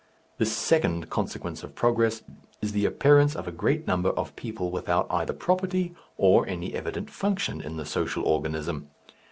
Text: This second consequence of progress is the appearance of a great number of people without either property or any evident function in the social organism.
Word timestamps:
This 0.39 0.51
second 0.51 1.11
consequence 1.11 1.61
of 1.61 1.75
progress 1.75 2.23
is 2.59 2.71
the 2.71 2.87
appearance 2.87 3.35
of 3.35 3.47
a 3.47 3.51
great 3.51 3.85
number 3.85 4.09
of 4.09 4.35
people 4.35 4.71
without 4.71 5.05
either 5.11 5.31
property 5.31 5.93
or 6.17 6.47
any 6.47 6.73
evident 6.73 7.11
function 7.11 7.61
in 7.61 7.77
the 7.77 7.85
social 7.85 8.23
organism. 8.25 8.89